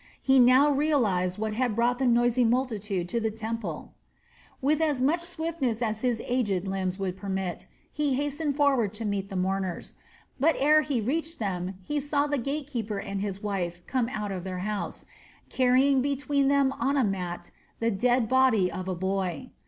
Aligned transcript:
He 0.19 0.39
now 0.39 0.71
realized 0.71 1.37
what 1.37 1.53
had 1.53 1.75
brought 1.75 1.99
the 1.99 2.07
noisy 2.07 2.43
multitude 2.43 3.07
to 3.09 3.19
the 3.19 3.29
temple! 3.29 3.93
With 4.59 4.81
as 4.81 4.99
much 4.99 5.21
swiftness 5.21 5.79
as 5.83 6.01
his 6.01 6.19
aged 6.25 6.67
limbs 6.67 6.97
would 6.97 7.15
permit, 7.15 7.67
he 7.93 8.15
hastened 8.15 8.55
forward 8.55 8.95
to 8.95 9.05
meet 9.05 9.29
the 9.29 9.35
mourners; 9.35 9.93
but 10.39 10.55
ere 10.57 10.81
he 10.81 10.99
reached 11.01 11.37
them 11.37 11.75
he 11.83 11.99
saw 11.99 12.25
the 12.25 12.39
gate 12.39 12.65
keeper 12.65 12.97
and 12.97 13.21
his 13.21 13.43
wife 13.43 13.85
come 13.85 14.09
out 14.09 14.31
of 14.31 14.43
their 14.43 14.57
house, 14.65 15.05
carrying 15.49 16.01
between 16.01 16.47
them 16.47 16.71
on 16.79 16.97
a 16.97 17.03
mat 17.03 17.51
the 17.79 17.91
dead 17.91 18.27
body 18.27 18.71
of 18.71 18.87
a 18.87 18.95
boy. 18.95 19.51